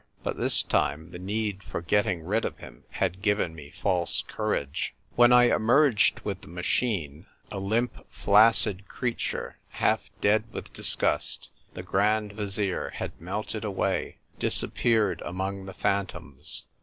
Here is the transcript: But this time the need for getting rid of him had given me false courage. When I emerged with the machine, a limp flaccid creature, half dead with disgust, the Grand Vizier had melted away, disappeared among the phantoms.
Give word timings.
But 0.23 0.35
this 0.37 0.63
time 0.63 1.11
the 1.11 1.19
need 1.19 1.61
for 1.61 1.79
getting 1.79 2.23
rid 2.23 2.43
of 2.43 2.57
him 2.57 2.85
had 2.89 3.21
given 3.21 3.53
me 3.53 3.69
false 3.69 4.23
courage. 4.27 4.95
When 5.15 5.31
I 5.31 5.43
emerged 5.53 6.21
with 6.21 6.41
the 6.41 6.47
machine, 6.47 7.27
a 7.51 7.59
limp 7.59 8.03
flaccid 8.11 8.87
creature, 8.87 9.59
half 9.69 10.01
dead 10.19 10.45
with 10.51 10.73
disgust, 10.73 11.51
the 11.75 11.83
Grand 11.83 12.33
Vizier 12.33 12.89
had 12.95 13.21
melted 13.21 13.63
away, 13.63 14.17
disappeared 14.39 15.21
among 15.23 15.65
the 15.67 15.73
phantoms. 15.75 16.63